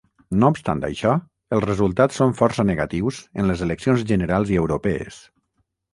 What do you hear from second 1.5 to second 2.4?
els resultats són